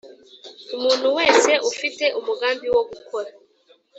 Umuntu 0.75 1.07
wese 1.17 1.51
ufite 1.69 2.05
umugambi 2.19 2.67
wo 2.75 2.83
gukora 2.89 3.31